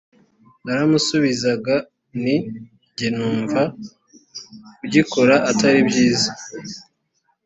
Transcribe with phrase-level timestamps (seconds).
[0.63, 1.75] naramusubizaga
[2.19, 2.35] nti
[2.97, 3.61] jye numva
[4.79, 6.31] kugikora atari byiza